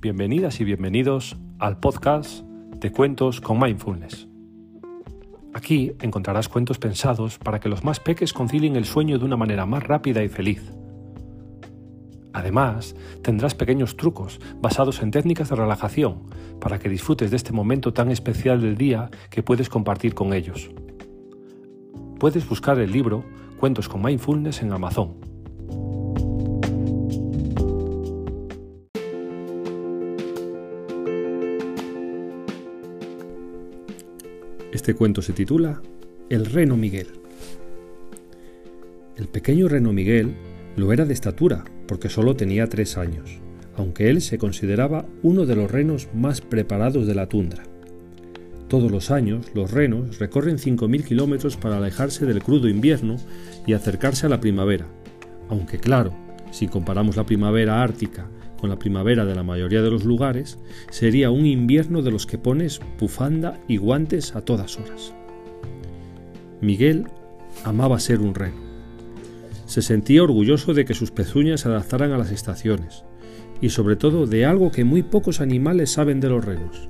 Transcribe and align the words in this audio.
Bienvenidas 0.00 0.60
y 0.60 0.64
bienvenidos 0.64 1.36
al 1.58 1.80
podcast 1.80 2.44
de 2.76 2.92
Cuentos 2.92 3.40
con 3.40 3.58
Mindfulness. 3.58 4.28
Aquí 5.52 5.90
encontrarás 6.00 6.48
cuentos 6.48 6.78
pensados 6.78 7.36
para 7.38 7.58
que 7.58 7.68
los 7.68 7.82
más 7.82 7.98
peques 7.98 8.32
concilien 8.32 8.76
el 8.76 8.84
sueño 8.84 9.18
de 9.18 9.24
una 9.24 9.36
manera 9.36 9.66
más 9.66 9.82
rápida 9.82 10.22
y 10.22 10.28
feliz. 10.28 10.62
Además, 12.32 12.94
tendrás 13.22 13.56
pequeños 13.56 13.96
trucos 13.96 14.38
basados 14.60 15.02
en 15.02 15.10
técnicas 15.10 15.48
de 15.48 15.56
relajación 15.56 16.30
para 16.60 16.78
que 16.78 16.88
disfrutes 16.88 17.32
de 17.32 17.36
este 17.36 17.52
momento 17.52 17.92
tan 17.92 18.12
especial 18.12 18.60
del 18.60 18.76
día 18.76 19.10
que 19.30 19.42
puedes 19.42 19.68
compartir 19.68 20.14
con 20.14 20.32
ellos. 20.32 20.70
Puedes 22.20 22.48
buscar 22.48 22.78
el 22.78 22.92
libro 22.92 23.24
Cuentos 23.58 23.88
con 23.88 24.00
Mindfulness 24.02 24.62
en 24.62 24.72
Amazon 24.72 25.27
Este 34.78 34.94
cuento 34.94 35.22
se 35.22 35.32
titula 35.32 35.82
El 36.30 36.46
reno 36.46 36.76
Miguel. 36.76 37.08
El 39.16 39.26
pequeño 39.26 39.66
reno 39.66 39.92
Miguel 39.92 40.36
lo 40.76 40.92
era 40.92 41.04
de 41.04 41.14
estatura 41.14 41.64
porque 41.88 42.08
solo 42.08 42.36
tenía 42.36 42.68
tres 42.68 42.96
años, 42.96 43.40
aunque 43.74 44.08
él 44.08 44.22
se 44.22 44.38
consideraba 44.38 45.04
uno 45.24 45.46
de 45.46 45.56
los 45.56 45.68
renos 45.68 46.06
más 46.14 46.40
preparados 46.40 47.08
de 47.08 47.16
la 47.16 47.28
tundra. 47.28 47.64
Todos 48.68 48.92
los 48.92 49.10
años 49.10 49.46
los 49.52 49.72
renos 49.72 50.20
recorren 50.20 50.58
5.000 50.58 51.02
kilómetros 51.02 51.56
para 51.56 51.78
alejarse 51.78 52.24
del 52.24 52.40
crudo 52.40 52.68
invierno 52.68 53.16
y 53.66 53.72
acercarse 53.72 54.26
a 54.26 54.28
la 54.28 54.40
primavera, 54.40 54.86
aunque 55.48 55.78
claro, 55.78 56.14
si 56.52 56.68
comparamos 56.68 57.16
la 57.16 57.26
primavera 57.26 57.82
ártica 57.82 58.28
con 58.58 58.70
la 58.70 58.78
primavera 58.78 59.24
de 59.24 59.34
la 59.34 59.42
mayoría 59.42 59.82
de 59.82 59.90
los 59.90 60.04
lugares, 60.04 60.58
sería 60.90 61.30
un 61.30 61.46
invierno 61.46 62.02
de 62.02 62.10
los 62.10 62.26
que 62.26 62.38
pones 62.38 62.80
bufanda 62.98 63.58
y 63.68 63.78
guantes 63.78 64.34
a 64.36 64.42
todas 64.42 64.78
horas. 64.78 65.14
Miguel 66.60 67.06
amaba 67.64 67.98
ser 68.00 68.20
un 68.20 68.34
reno. 68.34 68.68
Se 69.66 69.82
sentía 69.82 70.22
orgulloso 70.22 70.74
de 70.74 70.84
que 70.84 70.94
sus 70.94 71.10
pezuñas 71.10 71.60
se 71.60 71.68
adaptaran 71.68 72.12
a 72.12 72.18
las 72.18 72.30
estaciones, 72.30 73.04
y 73.60 73.70
sobre 73.70 73.96
todo 73.96 74.26
de 74.26 74.44
algo 74.44 74.70
que 74.70 74.84
muy 74.84 75.02
pocos 75.02 75.40
animales 75.40 75.92
saben 75.92 76.20
de 76.20 76.28
los 76.28 76.44
renos. 76.44 76.88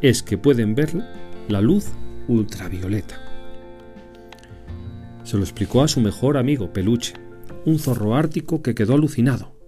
Es 0.00 0.22
que 0.22 0.38
pueden 0.38 0.74
ver 0.74 0.90
la 1.48 1.60
luz 1.60 1.88
ultravioleta. 2.28 3.20
Se 5.24 5.36
lo 5.36 5.42
explicó 5.42 5.82
a 5.82 5.88
su 5.88 6.00
mejor 6.00 6.36
amigo, 6.36 6.72
Peluche, 6.72 7.14
un 7.64 7.78
zorro 7.78 8.16
ártico 8.16 8.62
que 8.62 8.74
quedó 8.74 8.94
alucinado 8.94 9.59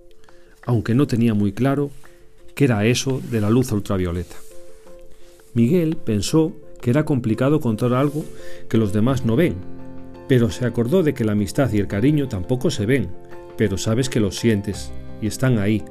aunque 0.65 0.95
no 0.95 1.07
tenía 1.07 1.35
muy 1.35 1.53
claro 1.53 1.91
qué 2.55 2.65
era 2.65 2.85
eso 2.85 3.21
de 3.31 3.41
la 3.41 3.51
luz 3.51 3.73
ultravioleta. 3.73 4.37
Miguel 5.55 5.97
pensó 5.97 6.53
que 6.81 6.91
era 6.91 7.05
complicado 7.05 7.61
contar 7.61 7.95
algo 7.95 8.25
que 8.69 8.79
los 8.79 8.93
demás 8.93 9.25
no 9.25 9.37
ven, 9.37 9.57
pero 10.29 10.51
se 10.51 10.65
acordó 10.65 11.03
de 11.03 11.15
que 11.15 11.25
la 11.25 11.33
amistad 11.33 11.73
y 11.73 11.79
el 11.79 11.87
cariño 11.87 12.29
tampoco 12.29 12.71
se 12.71 12.87
ven, 12.87 13.09
pero 13.57 13.79
sabes 13.79 14.09
que 14.09 14.21
los 14.21 14.37
sientes 14.37 14.93
y 15.21 15.27
están 15.27 15.59
ahí, 15.59 15.83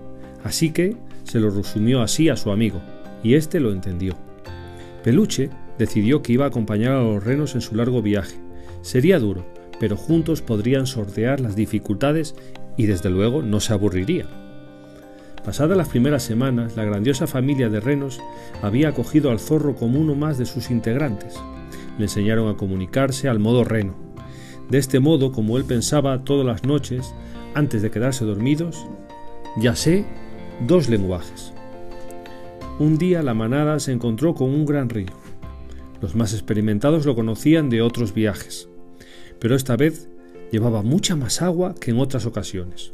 así 0.44 0.72
que 0.72 0.98
se 1.24 1.40
lo 1.40 1.50
resumió 1.50 2.02
así 2.02 2.30
a 2.30 2.36
su 2.36 2.52
amigo, 2.52 2.82
y 3.24 3.36
éste 3.36 3.60
lo 3.60 3.72
entendió. 3.72 4.16
Peluche 5.04 5.50
decidió 5.78 6.22
que 6.22 6.34
iba 6.34 6.46
a 6.46 6.50
acompañar 6.50 6.94
a 6.94 7.04
los 7.04 7.24
renos 7.24 7.56
en 7.56 7.62
su 7.62 7.76
largo 7.76 8.02
viaje. 8.02 8.38
Sería 8.82 9.20
duro, 9.20 9.46
pero 9.80 9.96
juntos 9.96 10.42
podrían 10.42 10.86
sortear 10.86 11.40
las 11.40 11.56
dificultades 11.56 12.36
y 12.78 12.86
desde 12.86 13.10
luego 13.10 13.42
no 13.42 13.60
se 13.60 13.74
aburrirían. 13.74 14.41
Pasadas 15.44 15.76
las 15.76 15.90
primeras 15.90 16.22
semanas, 16.22 16.76
la 16.76 16.86
grandiosa 16.86 17.26
familia 17.26 17.68
de 17.70 17.80
renos 17.80 18.20
había 18.62 18.90
acogido 18.90 19.32
al 19.32 19.40
zorro 19.40 19.76
como 19.76 20.00
uno 20.00 20.14
más 20.14 20.38
de 20.38 20.46
sus 20.46 20.70
integrantes. 20.70 21.40
Le 21.98 22.06
enseñaron 22.06 22.48
a 22.48 22.58
comunicarse 22.58 23.28
al 23.28 23.40
modo 23.40 23.64
reno. 23.64 23.96
De 24.70 24.78
este 24.78 25.00
modo, 25.00 25.32
como 25.32 25.58
él 25.58 25.66
pensaba 25.66 26.24
todas 26.24 26.46
las 26.46 26.64
noches, 26.64 27.16
antes 27.56 27.82
de 27.82 27.90
quedarse 27.90 28.24
dormidos, 28.24 28.86
ya 29.58 29.76
sé 29.76 30.06
dos 30.68 30.90
lenguajes. 30.90 31.54
Un 32.78 32.98
día 32.98 33.24
la 33.24 33.34
manada 33.34 33.80
se 33.80 33.92
encontró 33.92 34.36
con 34.36 34.50
un 34.50 34.66
gran 34.66 34.90
río. 34.90 35.12
Los 36.02 36.16
más 36.16 36.34
experimentados 36.34 37.06
lo 37.06 37.16
conocían 37.16 37.70
de 37.70 37.82
otros 37.82 38.14
viajes, 38.14 38.70
pero 39.40 39.56
esta 39.56 39.76
vez 39.76 40.10
llevaba 40.52 40.84
mucha 40.84 41.16
más 41.16 41.42
agua 41.42 41.76
que 41.80 41.92
en 41.92 42.00
otras 42.00 42.26
ocasiones. 42.26 42.94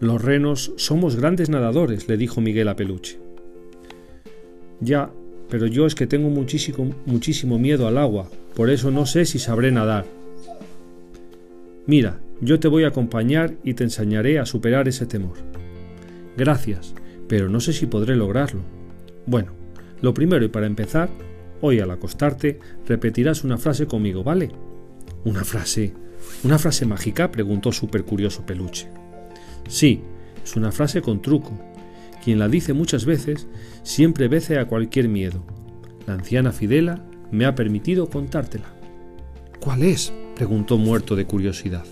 Los 0.00 0.22
renos 0.22 0.72
somos 0.76 1.16
grandes 1.16 1.48
nadadores, 1.50 2.08
le 2.08 2.16
dijo 2.16 2.40
Miguel 2.40 2.68
a 2.68 2.76
Peluche. 2.76 3.18
Ya, 4.80 5.10
pero 5.50 5.66
yo 5.66 5.86
es 5.86 5.94
que 5.94 6.06
tengo 6.06 6.30
muchísimo, 6.30 6.94
muchísimo 7.04 7.58
miedo 7.58 7.88
al 7.88 7.98
agua, 7.98 8.28
por 8.54 8.70
eso 8.70 8.92
no 8.92 9.06
sé 9.06 9.24
si 9.24 9.40
sabré 9.40 9.72
nadar. 9.72 10.04
Mira, 11.86 12.20
yo 12.40 12.60
te 12.60 12.68
voy 12.68 12.84
a 12.84 12.88
acompañar 12.88 13.54
y 13.64 13.74
te 13.74 13.84
enseñaré 13.84 14.38
a 14.38 14.46
superar 14.46 14.86
ese 14.86 15.06
temor. 15.06 15.36
Gracias, 16.36 16.94
pero 17.26 17.48
no 17.48 17.58
sé 17.58 17.72
si 17.72 17.86
podré 17.86 18.14
lograrlo. 18.14 18.60
Bueno, 19.26 19.52
lo 20.00 20.14
primero 20.14 20.44
y 20.44 20.48
para 20.48 20.66
empezar, 20.66 21.08
hoy 21.60 21.80
al 21.80 21.90
acostarte 21.90 22.60
repetirás 22.86 23.42
una 23.42 23.58
frase 23.58 23.86
conmigo, 23.86 24.22
¿vale? 24.22 24.50
¿Una 25.24 25.44
frase? 25.44 25.92
¿Una 26.44 26.58
frase 26.58 26.86
mágica? 26.86 27.32
preguntó 27.32 27.72
súper 27.72 28.04
curioso 28.04 28.46
Peluche. 28.46 28.88
Sí, 29.66 30.02
es 30.44 30.56
una 30.56 30.72
frase 30.72 31.02
con 31.02 31.20
truco. 31.20 31.52
Quien 32.22 32.38
la 32.38 32.48
dice 32.48 32.72
muchas 32.72 33.04
veces 33.04 33.46
siempre 33.82 34.28
vence 34.28 34.58
a 34.58 34.66
cualquier 34.66 35.08
miedo. 35.08 35.42
La 36.06 36.14
anciana 36.14 36.52
Fidela 36.52 37.04
me 37.30 37.44
ha 37.44 37.54
permitido 37.54 38.08
contártela. 38.08 38.72
¿Cuál 39.60 39.82
es? 39.82 40.12
preguntó 40.36 40.78
muerto 40.78 41.16
de 41.16 41.26
curiosidad. 41.26 41.84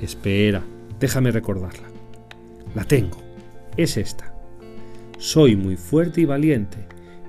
Espera, 0.00 0.62
déjame 1.00 1.30
recordarla. 1.30 1.88
La 2.74 2.84
tengo. 2.84 3.18
Es 3.76 3.96
esta. 3.96 4.34
Soy 5.18 5.56
muy 5.56 5.76
fuerte 5.76 6.20
y 6.20 6.24
valiente 6.24 6.78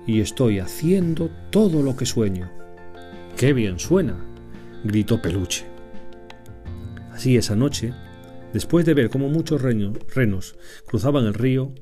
y 0.05 0.21
estoy 0.21 0.59
haciendo 0.59 1.29
todo 1.49 1.81
lo 1.81 1.95
que 1.95 2.05
sueño. 2.05 2.49
¡Qué 3.35 3.53
bien 3.53 3.79
suena! 3.79 4.15
gritó 4.83 5.21
Peluche. 5.21 5.65
Así 7.11 7.35
esa 7.35 7.55
noche 7.55 7.93
Después 8.57 8.87
de 8.87 8.95
ver 8.95 9.11
cómo 9.11 9.29
muchos 9.29 9.61
renos 9.61 10.55
cruzaban 10.87 11.25
el 11.25 11.35
río, 11.35 11.75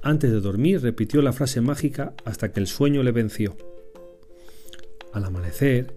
antes 0.00 0.30
de 0.30 0.40
dormir 0.40 0.80
repitió 0.80 1.20
la 1.20 1.34
frase 1.34 1.60
mágica 1.60 2.14
hasta 2.24 2.52
que 2.52 2.60
el 2.60 2.68
sueño 2.68 3.02
le 3.02 3.12
venció. 3.12 3.54
Al 5.12 5.26
amanecer, 5.26 5.94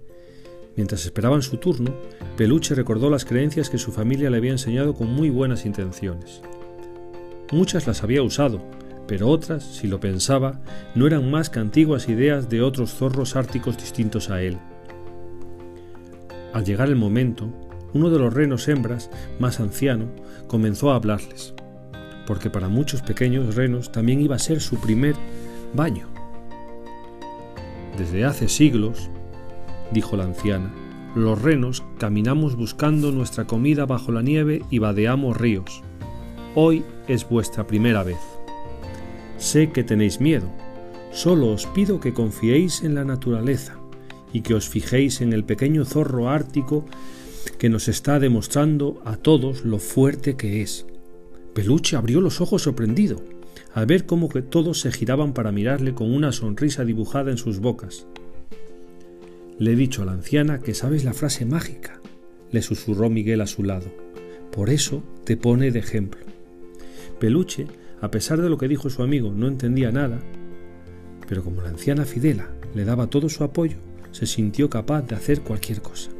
mientras 0.75 1.05
esperaban 1.05 1.41
su 1.41 1.55
turno, 1.55 1.95
Peluche 2.35 2.75
recordó 2.75 3.09
las 3.09 3.23
creencias 3.23 3.69
que 3.69 3.77
su 3.77 3.93
familia 3.93 4.29
le 4.29 4.35
había 4.35 4.51
enseñado 4.51 4.93
con 4.93 5.07
muy 5.07 5.29
buenas 5.29 5.65
intenciones. 5.65 6.41
Muchas 7.53 7.87
las 7.87 8.03
había 8.03 8.23
usado, 8.23 8.61
pero 9.07 9.29
otras, 9.29 9.63
si 9.63 9.87
lo 9.87 10.01
pensaba, 10.01 10.59
no 10.95 11.07
eran 11.07 11.31
más 11.31 11.49
que 11.49 11.59
antiguas 11.59 12.09
ideas 12.09 12.49
de 12.49 12.61
otros 12.61 12.93
zorros 12.93 13.37
árticos 13.37 13.77
distintos 13.77 14.29
a 14.29 14.41
él. 14.41 14.57
Al 16.51 16.65
llegar 16.65 16.89
el 16.89 16.97
momento, 16.97 17.47
uno 17.93 18.09
de 18.09 18.19
los 18.19 18.33
renos 18.33 18.67
hembras, 18.67 19.09
más 19.39 19.59
anciano, 19.59 20.07
comenzó 20.47 20.91
a 20.91 20.95
hablarles, 20.95 21.53
porque 22.25 22.49
para 22.49 22.67
muchos 22.67 23.01
pequeños 23.01 23.55
renos 23.55 23.91
también 23.91 24.21
iba 24.21 24.35
a 24.35 24.39
ser 24.39 24.61
su 24.61 24.79
primer 24.79 25.15
baño. 25.73 26.07
Desde 27.97 28.25
hace 28.25 28.47
siglos, 28.49 29.09
dijo 29.91 30.17
la 30.17 30.23
anciana, 30.23 30.73
los 31.15 31.39
renos 31.41 31.83
caminamos 31.99 32.55
buscando 32.55 33.11
nuestra 33.11 33.45
comida 33.45 33.85
bajo 33.85 34.11
la 34.11 34.23
nieve 34.23 34.63
y 34.71 34.79
vadeamos 34.79 35.37
ríos. 35.37 35.83
Hoy 36.55 36.83
es 37.07 37.27
vuestra 37.29 37.67
primera 37.67 38.03
vez. 38.03 38.17
Sé 39.37 39.71
que 39.71 39.83
tenéis 39.83 40.19
miedo, 40.19 40.47
solo 41.11 41.51
os 41.51 41.67
pido 41.67 41.99
que 41.99 42.13
confiéis 42.13 42.83
en 42.83 42.95
la 42.95 43.03
naturaleza 43.03 43.75
y 44.31 44.41
que 44.41 44.55
os 44.55 44.67
fijéis 44.67 45.21
en 45.21 45.33
el 45.33 45.43
pequeño 45.43 45.85
zorro 45.85 46.29
ártico 46.29 46.85
que 47.57 47.69
nos 47.69 47.87
está 47.87 48.19
demostrando 48.19 49.01
a 49.05 49.17
todos 49.17 49.65
lo 49.65 49.79
fuerte 49.79 50.35
que 50.35 50.61
es. 50.61 50.85
Peluche 51.53 51.95
abrió 51.95 52.21
los 52.21 52.41
ojos 52.41 52.63
sorprendido 52.63 53.21
al 53.73 53.85
ver 53.85 54.05
cómo 54.05 54.29
que 54.29 54.41
todos 54.41 54.79
se 54.81 54.91
giraban 54.91 55.33
para 55.33 55.51
mirarle 55.51 55.93
con 55.93 56.13
una 56.13 56.31
sonrisa 56.31 56.85
dibujada 56.85 57.31
en 57.31 57.37
sus 57.37 57.59
bocas. 57.59 58.05
Le 59.57 59.73
he 59.73 59.75
dicho 59.75 60.03
a 60.03 60.05
la 60.05 60.13
anciana 60.13 60.59
que 60.59 60.73
sabes 60.73 61.03
la 61.03 61.13
frase 61.13 61.45
mágica, 61.45 61.99
le 62.51 62.61
susurró 62.61 63.09
Miguel 63.09 63.41
a 63.41 63.47
su 63.47 63.63
lado. 63.63 63.87
Por 64.51 64.69
eso 64.69 65.03
te 65.23 65.37
pone 65.37 65.71
de 65.71 65.79
ejemplo. 65.79 66.21
Peluche, 67.19 67.67
a 68.01 68.11
pesar 68.11 68.41
de 68.41 68.49
lo 68.49 68.57
que 68.57 68.67
dijo 68.67 68.89
su 68.89 69.01
amigo, 69.01 69.31
no 69.31 69.47
entendía 69.47 69.91
nada, 69.91 70.19
pero 71.27 71.43
como 71.43 71.61
la 71.61 71.69
anciana 71.69 72.05
Fidela 72.05 72.49
le 72.75 72.85
daba 72.85 73.07
todo 73.07 73.29
su 73.29 73.43
apoyo, 73.43 73.77
se 74.11 74.27
sintió 74.27 74.69
capaz 74.69 75.03
de 75.03 75.15
hacer 75.15 75.41
cualquier 75.41 75.81
cosa. 75.81 76.11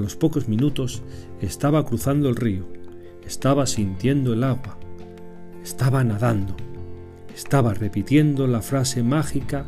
Los 0.00 0.16
pocos 0.16 0.48
minutos 0.48 1.02
estaba 1.40 1.84
cruzando 1.84 2.28
el 2.28 2.36
río. 2.36 2.66
estaba 3.26 3.66
sintiendo 3.66 4.32
el 4.32 4.42
agua, 4.42 4.76
estaba 5.62 6.02
nadando, 6.02 6.56
estaba 7.32 7.74
repitiendo 7.74 8.48
la 8.48 8.60
frase 8.60 9.04
mágica 9.04 9.66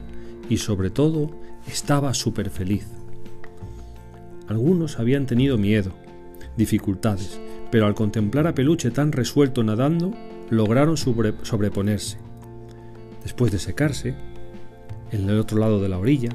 y 0.48 0.56
sobre 0.56 0.90
todo 0.90 1.30
estaba 1.68 2.12
súper 2.12 2.50
feliz. 2.50 2.88
Algunos 4.48 4.98
habían 4.98 5.26
tenido 5.26 5.58
miedo, 5.58 5.92
dificultades, 6.56 7.40
pero 7.70 7.86
al 7.86 7.94
contemplar 7.94 8.48
a 8.48 8.54
Peluche 8.54 8.90
tan 8.90 9.12
resuelto 9.12 9.62
nadando, 9.62 10.12
lograron 10.50 10.96
sobreponerse. 10.96 12.18
Después 13.22 13.52
de 13.52 13.60
secarse, 13.60 14.16
en 15.12 15.28
el 15.30 15.38
otro 15.38 15.58
lado 15.58 15.80
de 15.80 15.88
la 15.88 15.98
orilla, 15.98 16.30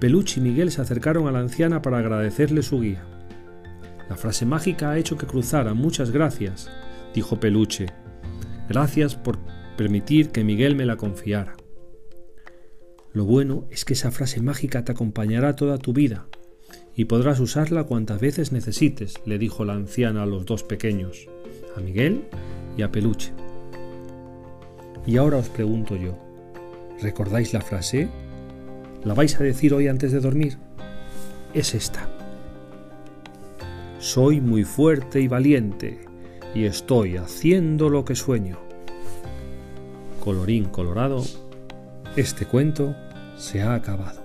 Peluche 0.00 0.40
y 0.40 0.42
Miguel 0.42 0.72
se 0.72 0.80
acercaron 0.80 1.28
a 1.28 1.30
la 1.30 1.38
anciana 1.38 1.82
para 1.82 1.98
agradecerle 1.98 2.62
su 2.62 2.80
guía. 2.80 3.04
La 4.08 4.16
frase 4.16 4.44
mágica 4.46 4.90
ha 4.90 4.98
hecho 4.98 5.16
que 5.16 5.26
cruzara. 5.26 5.74
Muchas 5.74 6.10
gracias, 6.10 6.70
dijo 7.14 7.40
Peluche. 7.40 7.86
Gracias 8.68 9.14
por 9.14 9.38
permitir 9.76 10.30
que 10.30 10.44
Miguel 10.44 10.76
me 10.76 10.86
la 10.86 10.96
confiara. 10.96 11.56
Lo 13.12 13.24
bueno 13.24 13.66
es 13.70 13.84
que 13.84 13.92
esa 13.94 14.10
frase 14.10 14.40
mágica 14.40 14.84
te 14.84 14.92
acompañará 14.92 15.54
toda 15.54 15.78
tu 15.78 15.92
vida 15.92 16.26
y 16.96 17.06
podrás 17.06 17.40
usarla 17.40 17.84
cuantas 17.84 18.20
veces 18.20 18.52
necesites, 18.52 19.14
le 19.24 19.38
dijo 19.38 19.64
la 19.64 19.74
anciana 19.74 20.22
a 20.22 20.26
los 20.26 20.46
dos 20.46 20.62
pequeños, 20.62 21.28
a 21.76 21.80
Miguel 21.80 22.24
y 22.76 22.82
a 22.82 22.90
Peluche. 22.90 23.32
Y 25.06 25.16
ahora 25.16 25.38
os 25.38 25.48
pregunto 25.48 25.96
yo, 25.96 26.18
¿recordáis 27.00 27.52
la 27.52 27.60
frase? 27.60 28.08
¿La 29.04 29.14
vais 29.14 29.38
a 29.38 29.44
decir 29.44 29.74
hoy 29.74 29.88
antes 29.88 30.12
de 30.12 30.20
dormir? 30.20 30.58
Es 31.52 31.74
esta. 31.74 32.13
Soy 34.04 34.38
muy 34.42 34.64
fuerte 34.64 35.18
y 35.18 35.28
valiente 35.28 35.98
y 36.54 36.66
estoy 36.66 37.16
haciendo 37.16 37.88
lo 37.88 38.04
que 38.04 38.14
sueño. 38.14 38.58
Colorín 40.22 40.66
colorado, 40.66 41.24
este 42.14 42.44
cuento 42.44 42.94
se 43.38 43.62
ha 43.62 43.72
acabado. 43.72 44.23